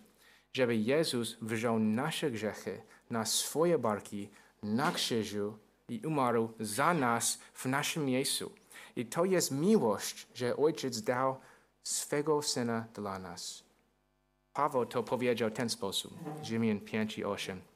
[0.53, 4.29] żeby Jezus wziął nasze grzechy na swoje barki
[4.63, 5.57] na krzyżu
[5.89, 8.51] i umarł za nas w naszym miejscu.
[8.95, 11.35] I to jest miłość, że Ojciec dał
[11.83, 13.63] swego Syna dla nas.
[14.53, 17.70] Paweł to powiedział w ten sposób, Rzymian 5 i 8.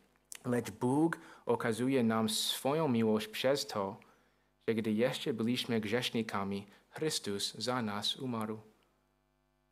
[0.46, 3.98] Lecz Bóg okazuje nam swoją miłość przez to,
[4.68, 8.60] że gdy jeszcze byliśmy grzesznikami, Chrystus za nas umarł.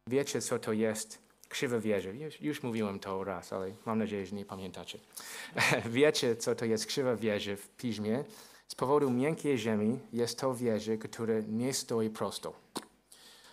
[0.07, 2.09] Wiecie, co to jest krzywa wieża?
[2.09, 4.99] Już, już mówiłem to raz, ale mam nadzieję, że nie pamiętacie.
[5.85, 8.23] Wiecie, co to jest krzywa wieża w piśmie?
[8.67, 12.53] Z powodu miękkiej ziemi jest to wieża, która nie stoi prosto,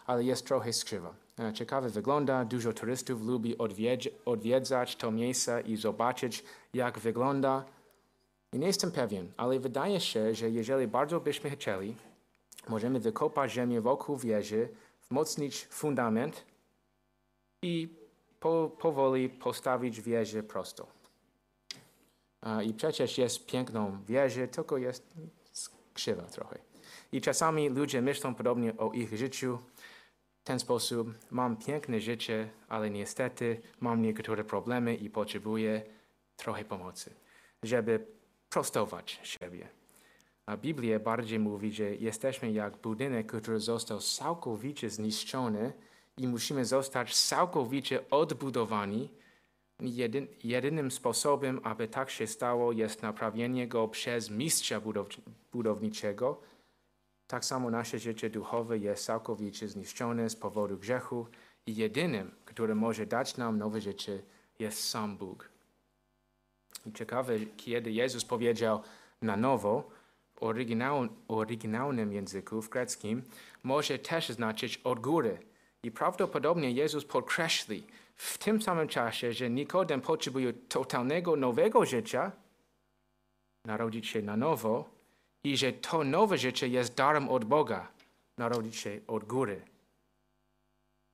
[0.07, 1.15] ale jest trochę skrzywa.
[1.41, 3.57] E, ciekawe wygląda, dużo turystów lubi
[4.25, 7.65] odwiedzać to miejsce i zobaczyć, jak wygląda.
[8.53, 11.97] I nie jestem pewien, ale wydaje się, że jeżeli bardzo byśmy chcieli,
[12.69, 14.69] możemy wykopać ziemię wokół wieży,
[15.03, 16.45] wzmocnić fundament
[17.63, 17.89] i
[18.41, 20.87] po, powoli postawić wieżę prosto.
[22.65, 25.13] I przecież jest piękną wieżę, tylko jest
[25.95, 26.59] krzywa trochę.
[27.13, 29.59] I czasami ludzie myślą podobnie o ich życiu.
[30.41, 35.83] W ten sposób mam piękne życie, ale niestety mam niektóre problemy i potrzebuję
[36.37, 37.15] trochę pomocy,
[37.63, 38.07] żeby
[38.49, 39.69] prostować siebie.
[40.47, 45.73] A Biblia bardziej mówi, że jesteśmy jak budynek, który został całkowicie zniszczony
[46.17, 49.09] i musimy zostać całkowicie odbudowani
[49.81, 55.09] Jedyn, jedynym sposobem, aby tak się stało, jest naprawienie go przez mistrza budow,
[55.53, 56.41] budowniczego.
[57.31, 61.27] Tak samo nasze życie duchowe jest całkowicie zniszczone z powodu grzechu
[61.67, 64.23] i jedynym, który może dać nam nowe życie,
[64.59, 65.49] jest sam Bóg.
[66.87, 68.83] I ciekawe, kiedy Jezus powiedział
[69.23, 69.91] na nowo,
[70.35, 73.23] w oryginał, oryginalnym języku, w greckim,
[73.63, 75.39] może też znaczyć od góry.
[75.83, 82.33] I prawdopodobnie Jezus podkreśli, w tym samym czasie, że Nikodem potrzebuje totalnego nowego życia,
[83.65, 85.00] narodzić się na nowo
[85.45, 87.89] i że to nowe życie jest darem od Boga.
[88.39, 89.63] narodzić się od góry.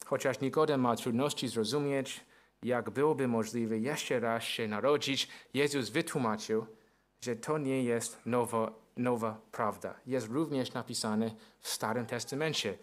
[0.06, 2.20] Chociaż Nikodem ma trudności zrozumieć,
[2.62, 6.66] jak byłoby możliwe jeszcze raz się narodzić, Jezus wytłumaczył,
[7.20, 9.94] że to nie jest nowa, nowa prawda.
[10.06, 12.78] Jest również napisane w Starym Testamencie.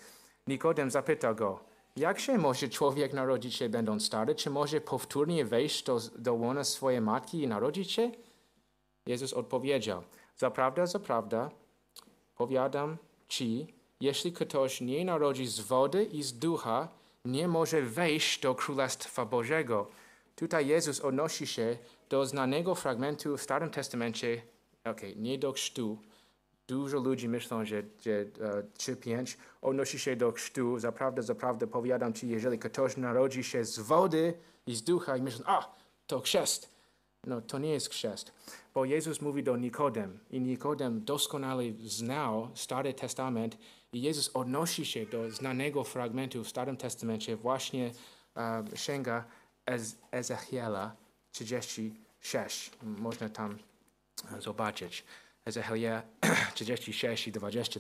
[0.48, 1.60] Nikodem zapytał go,
[1.96, 4.36] jak się może człowiek narodzić się będąc stary?
[4.36, 8.12] Czy może powtórnie wejść do, do łona swojej matki i narodzić się?
[9.06, 10.04] Jezus odpowiedział,
[10.38, 11.50] zaprawdę, zaprawdę,
[12.36, 16.88] powiadam ci, jeśli ktoś nie narodzi z wody i z ducha,
[17.26, 19.88] nie może wejść do Królestwa Bożego.
[20.36, 21.78] Tutaj Jezus odnosi się
[22.10, 24.42] do znanego fragmentu w Starym Testamencie,
[24.86, 25.98] okay, nie do chrztu.
[26.68, 30.80] Dużo ludzi myślą, że, że uh, 3-5 odnosi się do chrztu.
[30.80, 34.34] Zaprawdę, zaprawdę powiadam ci, jeżeli ktoś narodzi się z wody
[34.68, 35.76] i z ducha i myślą, a,
[36.08, 36.73] to chrzest.
[37.28, 38.32] No, to nie jest chrzest,
[38.74, 43.58] bo Jezus mówi do Nikodem i Nikodem doskonale znał Stary Testament
[43.94, 47.92] i Jezus odnosi się do znanego fragmentu w Starym Testamencie, właśnie
[48.36, 49.26] uh, sięga
[49.66, 50.96] Ez Ezechiela
[51.32, 52.72] 36.
[52.84, 53.58] Można tam
[54.40, 55.04] zobaczyć.
[55.46, 56.04] Ezechiela
[56.56, 57.80] 36 i 20,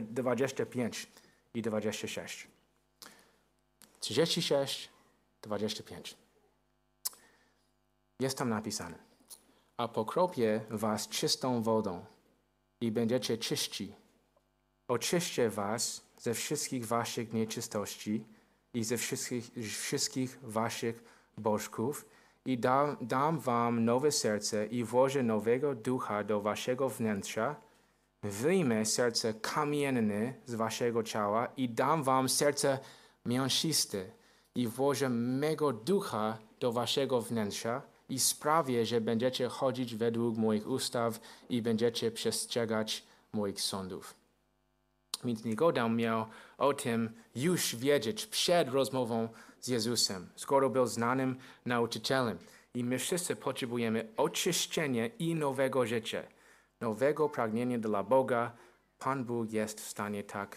[0.00, 1.06] 25
[1.54, 2.48] i 26.
[4.00, 4.88] 36,
[5.42, 6.23] 25.
[8.20, 8.98] Jest tam napisane.
[9.76, 12.04] A pokropię was czystą wodą
[12.80, 13.94] i będziecie czyści.
[14.88, 18.24] Oczyszczę was ze wszystkich waszych nieczystości
[18.74, 19.50] i ze wszystkich,
[19.80, 21.04] wszystkich waszych
[21.38, 22.06] bożków
[22.44, 27.56] i dam, dam wam nowe serce i włożę nowego ducha do waszego wnętrza,
[28.22, 32.78] wyjmę serce kamienne z waszego ciała i dam wam serce
[33.26, 34.04] mięsiste
[34.54, 41.20] i włożę mego ducha do waszego wnętrza i sprawię, że będziecie chodzić według moich ustaw
[41.48, 44.14] i będziecie przestrzegać moich sądów.
[45.24, 46.26] Więc Nikodem miał
[46.58, 49.28] o tym już wiedzieć przed rozmową
[49.60, 51.36] z Jezusem, skoro był znanym
[51.66, 52.38] nauczycielem.
[52.74, 56.22] I my wszyscy potrzebujemy oczyszczenia i nowego życia,
[56.80, 58.52] nowego pragnienia dla Boga.
[58.98, 60.56] Pan Bóg jest w stanie tak,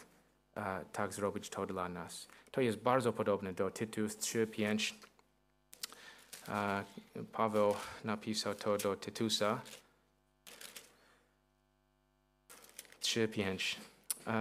[0.56, 2.28] uh, tak zrobić to dla nas.
[2.52, 4.94] To jest bardzo podobne do Tytus 3:5.
[4.94, 5.07] Uh,
[7.32, 9.62] Paweł napisał to do Tytusa
[13.02, 13.76] 3:5.
[14.26, 14.34] Uh,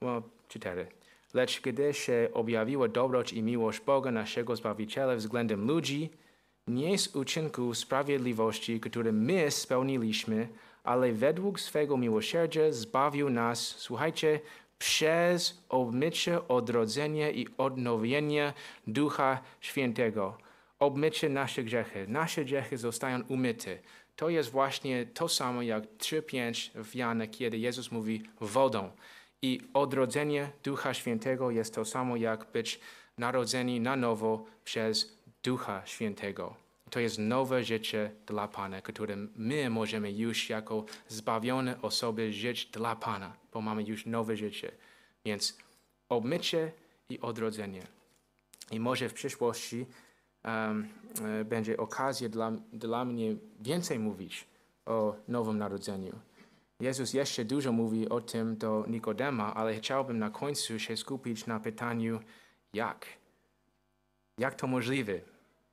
[0.00, 0.86] well, 4.
[1.34, 6.10] Lecz gdy się objawiła dobroć i miłość Boga naszego Zbawiciela względem ludzi,
[6.66, 10.48] nie z uczynków sprawiedliwości, które my spełniliśmy,
[10.84, 14.40] ale według swego miłosierdzia zbawił nas, słuchajcie,
[14.78, 18.52] przez obmycie odrodzenia i odnowienia
[18.86, 20.49] Ducha Świętego.
[20.80, 22.06] Obmycie naszych grzechy.
[22.08, 23.78] Nasze grzechy zostają umyte.
[24.16, 28.90] To jest właśnie to samo jak 3-5 w Jana, kiedy Jezus mówi wodą.
[29.42, 32.80] I odrodzenie Ducha Świętego jest to samo jak być
[33.18, 36.54] narodzeni na nowo przez Ducha Świętego.
[36.90, 42.96] To jest nowe życie dla Pana, którym my możemy już jako zbawione osoby żyć dla
[42.96, 44.72] Pana, bo mamy już nowe życie.
[45.24, 45.58] Więc
[46.08, 46.72] obmycie
[47.08, 47.82] i odrodzenie.
[48.70, 49.86] I może w przyszłości
[51.44, 54.48] będzie okazja dla, dla mnie więcej mówić
[54.86, 56.18] o Nowym Narodzeniu.
[56.80, 61.60] Jezus jeszcze dużo mówi o tym do Nikodema, ale chciałbym na końcu się skupić na
[61.60, 62.20] pytaniu,
[62.72, 63.06] jak?
[64.38, 65.20] Jak to możliwe,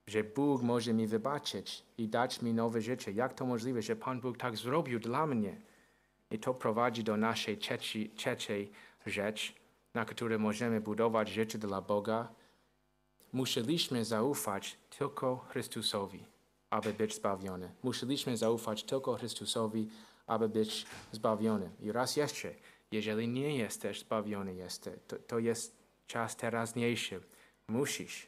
[0.07, 3.11] że Bóg może mi wybaczyć i dać mi nowe życie?
[3.11, 5.55] Jak to możliwe, że Pan Bóg tak zrobił dla mnie?
[6.31, 8.71] I to prowadzi do naszej trzeciej, trzeciej
[9.05, 9.53] rzecz,
[9.93, 12.27] na której możemy budować życie dla Boga.
[13.33, 16.23] Musieliśmy zaufać tylko Chrystusowi,
[16.69, 17.71] aby być zbawiony.
[17.83, 19.89] Musieliśmy zaufać tylko Chrystusowi,
[20.27, 21.69] aby być zbawiony.
[21.81, 22.53] I raz jeszcze,
[22.91, 25.75] jeżeli nie jesteś zbawiony, jesteś, to, to jest
[26.07, 27.21] czas teraźniejszy.
[27.67, 28.27] Musisz.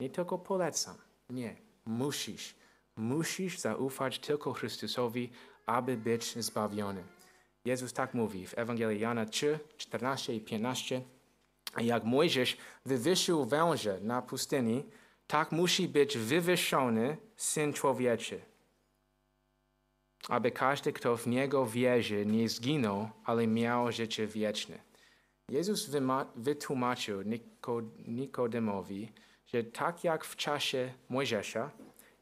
[0.00, 0.96] Nie tylko polecam.
[1.30, 1.56] Nie.
[1.86, 2.54] Musisz.
[2.96, 5.30] Musisz zaufać tylko Chrystusowi,
[5.66, 7.04] aby być zbawiony.
[7.64, 11.02] Jezus tak mówi w Ewangelii Jana 3, 14 i 15.
[11.80, 14.84] Jak Mojżesz wywyższył węże na pustyni,
[15.26, 18.40] tak musi być wywyższony Syn Człowieczy
[20.28, 24.78] aby każdy, kto w Niego wierzy, nie zginął, ale miał życie wieczne.
[25.48, 25.90] Jezus
[26.36, 27.22] wytłumaczył
[28.06, 29.12] Nikodemowi,
[29.46, 31.70] że tak jak w czasie Mojżesza,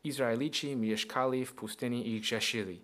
[0.04, 2.82] Izraelici mieszkali w pustyni i grzeszyli.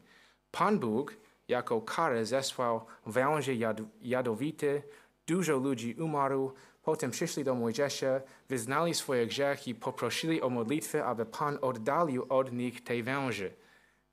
[0.50, 1.16] Pan Bóg
[1.48, 4.82] jako karę zesłał węże jad jadowite,
[5.30, 6.52] dużo ludzi umarło,
[6.82, 12.52] potem przyszli do Mojżesza, wyznali swoje grzechy i poprosili o modlitwę, aby Pan oddalił od
[12.52, 13.50] nich te węże.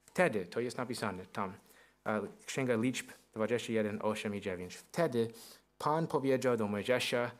[0.05, 1.53] Wtedy, to jest napisane tam,
[2.45, 4.75] Księga Liczb 21, 8 i 9.
[4.75, 5.31] Wtedy
[5.77, 7.31] Pan powiedział do Mojżesza,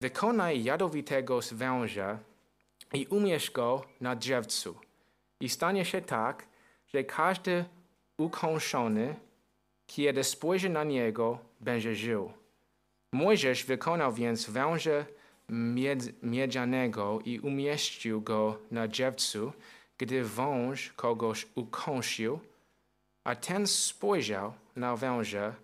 [0.00, 2.18] wykonaj jadowitego węża
[2.92, 4.78] i umieść go na drzewcu.
[5.40, 6.46] I stanie się tak,
[6.94, 7.64] że każdy
[8.18, 9.14] ukąszony,
[9.86, 12.32] kiedy spojrzy na niego, będzie żył.
[13.16, 15.04] Mojżesz wykonał więc węża
[15.48, 19.52] mied, miedzianego i umieścił go na drzewcu,
[19.98, 22.40] gdy wąż kogoś ukąsił,
[23.24, 25.54] a ten spojrzał na węża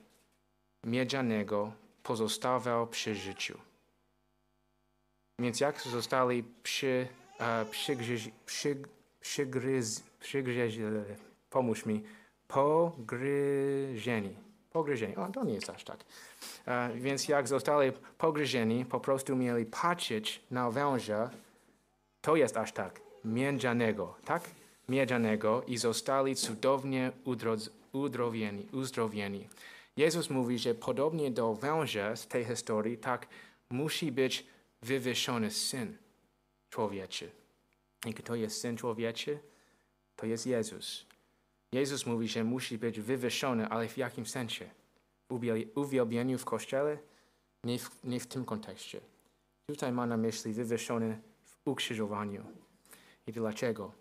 [0.84, 1.72] miedzianego,
[2.02, 3.58] pozostawał przy życiu.
[5.38, 7.08] Więc jak zostali przy,
[7.40, 7.96] uh, przy,
[9.20, 10.78] przygryz, przygryz,
[11.50, 12.02] pomóż mi,
[12.48, 14.36] pogryzieni.
[14.72, 15.98] Pogryzieni, o to nie jest aż tak.
[16.66, 21.30] Uh, więc jak zostali pogryzieni, po prostu mieli patrzeć na węża,
[22.20, 24.50] to jest aż tak, miedzianego, tak?
[24.88, 27.12] Miedzianego i zostali cudownie
[27.92, 29.48] udrowieni, uzdrowieni.
[29.96, 33.26] Jezus mówi, że podobnie do węża z tej historii, tak
[33.70, 34.46] musi być
[34.82, 35.96] wywyższony Syn
[36.70, 37.30] Człowieczy.
[38.06, 39.38] I kto jest Syn Człowieczy?
[40.16, 41.11] To jest Jezus.
[41.72, 44.70] Jezus mówi, że musi być wywyższony, ale w jakim sensie?
[45.28, 46.98] W uwielbieniu w Kościele?
[47.64, 49.00] Nie w, nie w tym kontekście.
[49.66, 52.44] Tutaj ma na myśli wywyższony w ukrzyżowaniu.
[53.26, 53.92] I dlaczego?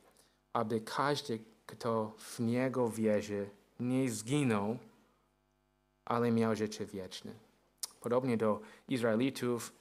[0.53, 3.49] Aby każdy, kto w Niego wierzy,
[3.79, 4.77] nie zginął,
[6.05, 7.31] ale miał życie wieczne.
[8.01, 9.73] Podobnie do Izraelitów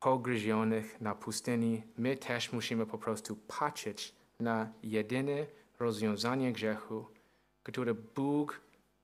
[0.00, 5.46] pogryzionych na pustyni, my też musimy po prostu patrzeć na jedyne
[5.82, 7.06] rozwiązanie grzechu,
[7.62, 8.60] które Bóg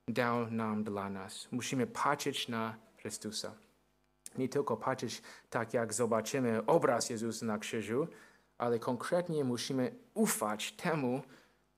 [0.08, 1.48] dał nam dla nas.
[1.50, 3.54] Musimy patrzeć na Chrystusa.
[4.38, 8.08] Nie tylko patrzeć tak, jak zobaczymy obraz Jezusa na krzyżu,
[8.58, 11.22] ale konkretnie musimy ufać temu,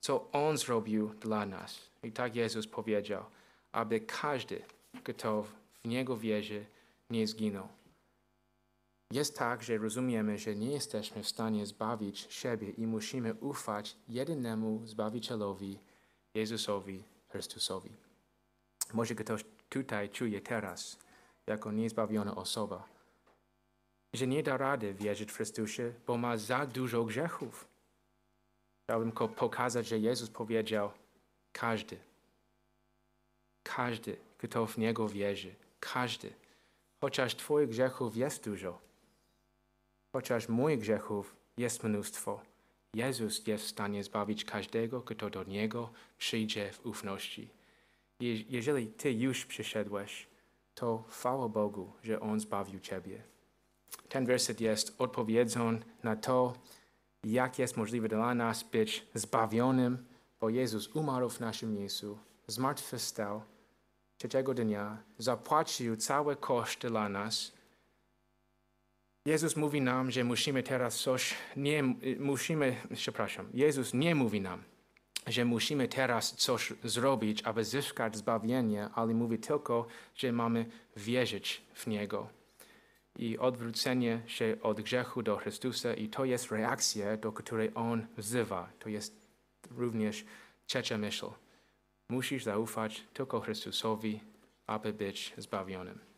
[0.01, 1.91] co On zrobił dla nas.
[2.03, 3.25] I tak Jezus powiedział,
[3.73, 4.63] aby każdy,
[5.05, 5.53] kto w
[5.85, 6.65] Niego wierzy,
[7.11, 7.69] nie zginął.
[9.11, 14.87] Jest tak, że rozumiemy, że nie jesteśmy w stanie zbawić siebie i musimy ufać jedynemu
[14.87, 15.79] Zbawicielowi,
[16.35, 17.91] Jezusowi Chrystusowi.
[18.93, 20.99] Może ktoś tutaj czuje teraz,
[21.47, 22.89] jako niezbawiona osoba,
[24.13, 27.69] że nie da rady wierzyć w Chrystusie, bo ma za dużo grzechów.
[28.85, 30.91] Chciałbym pokazać, że Jezus powiedział,
[31.53, 31.97] każdy,
[33.63, 36.33] każdy, kto w Niego wierzy, każdy,
[37.01, 38.90] chociaż Twoich grzechów jest dużo,
[40.13, 42.41] chociaż moich grzechów jest mnóstwo,
[42.95, 47.51] Jezus jest w stanie zbawić każdego, kto do Niego przyjdzie w ufności.
[48.21, 50.27] Je jeżeli Ty już przyszedłeś,
[50.75, 53.23] to chwała Bogu, że On zbawił Ciebie.
[54.09, 56.53] Ten werset jest odpowiedzią na to,
[57.25, 60.07] jak jest możliwe dla nas być zbawionym,
[60.41, 63.43] bo Jezus umarł w naszym miejscu, zmartwychwstał
[64.19, 67.53] trzeciego dnia, zapłacił całe koszty dla nas.
[69.25, 71.83] Jezus mówi nam, że musimy teraz coś, nie
[72.19, 74.63] musimy, przepraszam, Jezus nie mówi nam,
[75.27, 80.67] że musimy teraz coś zrobić, aby zyskać zbawienie, ale mówi tylko, że mamy
[80.97, 82.29] wierzyć w Niego.
[83.17, 88.71] I odwrócenie się od grzechu do Chrystusa, i to jest reakcja, do której On wzywa.
[88.79, 89.17] To jest
[89.71, 90.25] również
[90.67, 91.27] trzecia myśl.
[92.09, 94.21] Musisz zaufać tylko Chrystusowi,
[94.67, 96.10] aby być zbawionym.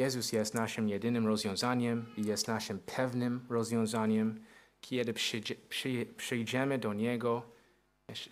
[0.00, 4.44] Jezus jest naszym jedynym rozwiązaniem i jest naszym pewnym rozwiązaniem.
[4.80, 5.14] Kiedy
[6.16, 7.42] przyjdziemy do Niego,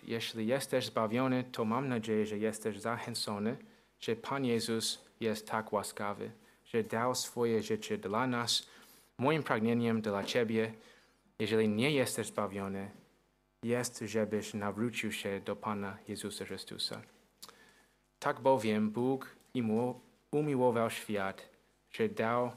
[0.03, 3.57] jeśli jesteś zbawiony, to mam nadzieję, że jesteś zachęcony,
[3.99, 6.31] że Pan Jezus jest tak łaskawy,
[6.65, 8.67] że dał swoje życie dla nas.
[9.17, 10.73] Moim pragnieniem dla Ciebie,
[11.39, 12.91] jeżeli nie jesteś zbawiony,
[13.63, 17.01] jest, żebyś nawrócił się do Pana Jezusa Chrystusa.
[18.19, 19.35] Tak bowiem Bóg
[20.31, 21.48] umiłował świat,
[21.91, 22.51] że dał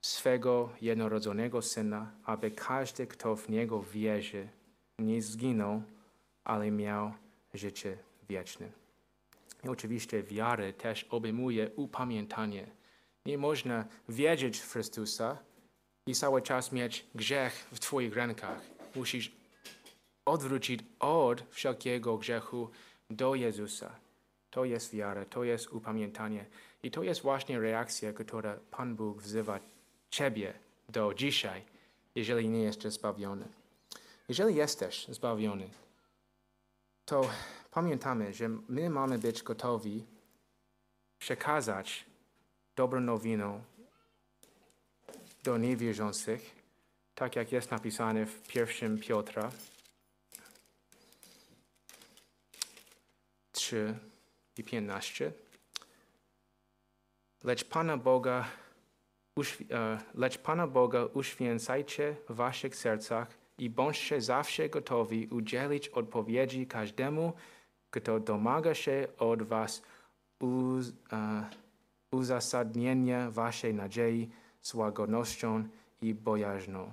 [0.00, 4.48] swego jednorodzonego Syna, aby każdy, kto w Niego wierzy,
[4.98, 5.82] nie zginął,
[6.44, 7.12] ale miał
[7.54, 7.96] życie
[8.28, 8.68] wieczne.
[9.64, 12.66] I oczywiście wiary też obejmuje upamiętanie.
[13.26, 15.38] Nie można wierzyć w Chrystusa
[16.06, 18.60] i cały czas mieć grzech w Twoich rękach.
[18.94, 19.32] Musisz
[20.24, 22.70] odwrócić od wszelkiego grzechu
[23.10, 23.96] do Jezusa.
[24.50, 26.46] To jest wiara, to jest upamiętanie.
[26.82, 29.60] I to jest właśnie reakcja, która Pan Bóg wzywa
[30.10, 30.54] Ciebie
[30.88, 31.62] do dzisiaj,
[32.14, 33.48] jeżeli nie jesteś zbawiony.
[34.28, 35.70] Jeżeli jesteś zbawiony,
[37.04, 37.30] to
[37.70, 40.04] pamiętamy, że my mamy być gotowi
[41.18, 42.04] przekazać
[42.76, 43.60] dobrą nowinę
[45.42, 46.56] do niewierzących,
[47.14, 49.50] tak jak jest napisane w pierwszym Piotra
[53.52, 53.94] 3
[54.56, 55.32] i 15.
[57.44, 58.44] lecz Pana Boga,
[59.70, 63.28] e, lecz Pana Boga uświęcajcie w waszych sercach
[63.58, 67.32] i bądźcie zawsze gotowi udzielić odpowiedzi każdemu,
[67.90, 69.82] kto domaga się od was
[70.40, 71.44] uz, e,
[72.12, 74.30] uzasadnienia waszej nadziei
[74.60, 75.68] z łagodnością
[76.02, 76.92] i bojaźnią.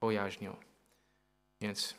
[0.00, 0.56] bojaźnią.
[1.60, 1.94] Więc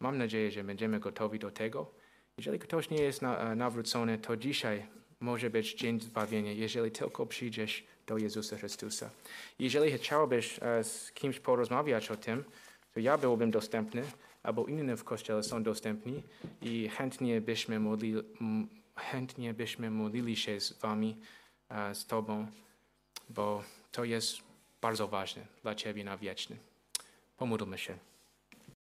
[0.00, 1.90] mam nadzieję, że będziemy gotowi do tego.
[2.38, 4.86] Jeżeli ktoś nie jest e, nawrócony, to dzisiaj
[5.20, 9.10] może być dzień zbawienia, jeżeli tylko przyjdziesz do Jezusa Chrystusa.
[9.58, 12.44] Jeżeli chciałbyś e, z kimś porozmawiać o tym,
[12.94, 14.02] to ja byłbym dostępny,
[14.42, 16.22] albo inni w kościele są dostępni
[16.62, 18.22] i chętnie byśmy modlili,
[18.96, 21.16] chętnie byśmy modlili się z wami,
[21.68, 22.46] e, z tobą,
[23.28, 23.62] bo
[23.92, 24.38] to jest
[24.80, 26.56] bardzo ważne dla ciebie na wieczny.
[27.36, 27.98] Pomódlmy się.